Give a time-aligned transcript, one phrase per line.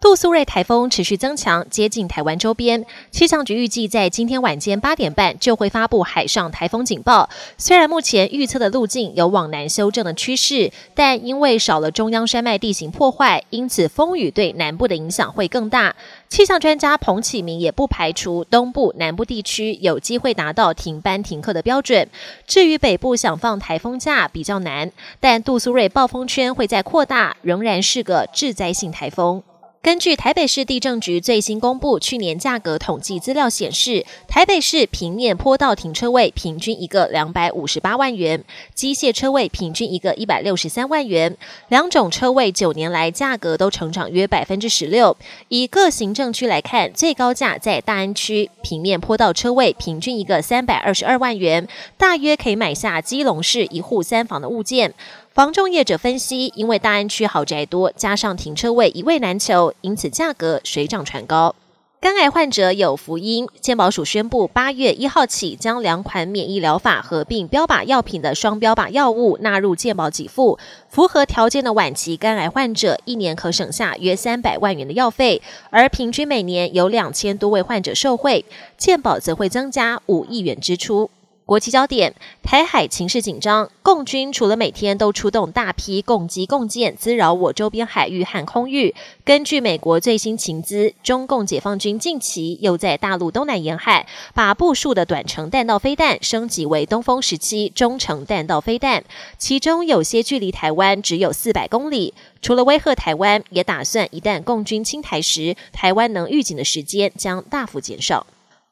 [0.00, 2.86] 杜苏芮台风持续增强，接近台湾周边。
[3.10, 7.28] 气象局预计在今天晚间八点半就会发布海上台风警报。
[7.56, 15.96] 虽然目前预测的路径有往南修正的趋势，但因为少了中央山脉地形破坏，因此风雨对南部的影响会更大。
[16.28, 22.08] 气象专家彭启明也不排除东部、南部地区有机会达到停班停课的标准。
[22.46, 29.42] 至于北部想放台风假比较难，但杜苏芮暴风圈会在扩大，仍然是个致灾性台风。
[29.80, 41.36] 根据台北市地政局最新公布去年价格统计资料显示，台北市平面坡道停车位平均一个两百五十八万元，机械车位平均一个一百六十三万元，
[41.68, 45.16] 两种车位九年来价格都成长约百分之十六。
[45.48, 54.92] 以各行政区来看，最高价在大安区平面坡道车位平均一个三百二十二万元，大约可以买下基隆市一户三房的物件。
[55.38, 61.54] 房仲业者分析，因为大安区豪宅多，加上停车位一位难求，因此价格水涨船高。
[62.00, 70.58] 肝癌患者有福音，健保署宣布，八月一号起将两款免疫疗法合并标靶药品的双标靶药物纳入健保给付。
[70.88, 78.44] 符合条件的晚期肝癌患者，一年可省下约三百万元的药费，而平均每年有两千多位患者受惠，
[78.76, 81.08] 健保则会增加五亿元支出。
[81.48, 88.94] 国际焦点：台海情势紧张，共军除了每天都出动大批共机共舰滋扰我周边海域和空域，
[89.24, 99.02] 根据美国最新情资，中共解放军近期又在大陆东南沿海把部署的短程弹道飞弹升级为东风十七中程弹道飞弹，
[99.38, 102.12] 其中有些距离台湾只有四百公里。
[102.42, 108.26] 除了威吓台湾，也打算一旦共军侵台时，台湾能预警的时间将大幅减少。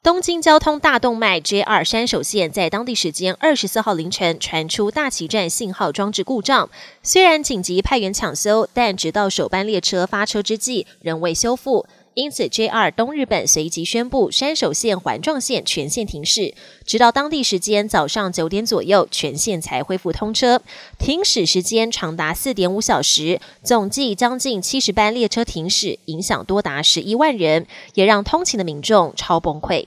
[0.07, 6.71] 东京交通大动脉 JR 山手线在当地时间二十四号凌晨传出大崎站信号装置故障，
[7.03, 16.55] 虽然紧急派员抢修，但直到首班列车发车之际仍未修复，因此 JR 东日本随即宣布山手线环状线全线停驶，
[16.85, 20.63] 直到当地时间早上九点左右全线才恢复通车，
[21.01, 29.87] 停驶时间长达四点五小时，总计将近七十班列车停驶，影响多达十一万人，也让通勤的民众超崩溃。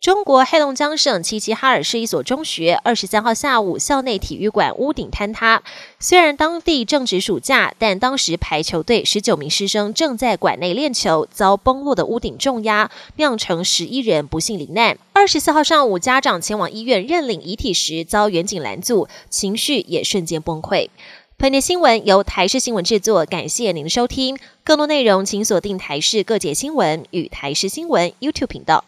[0.00, 5.62] 中国黑龙江省齐齐哈尔市一所中学，二十三号下午校内体育馆屋顶坍塌。
[5.98, 14.96] 虽然当地正值暑假，但当时排球队十九名师生正在馆内练球，遭崩落的屋顶重压，酿成十一人不幸罹难。
[15.12, 20.88] 二十四号上午，家长前往医院认领遗体时，遭远警拦阻，情绪也瞬间崩溃。
[21.36, 24.38] 本节新闻由台视新闻制作，感谢您的收听。
[24.64, 28.86] 更多内容请锁定台视各界新闻与台视新闻 YouTube 频道。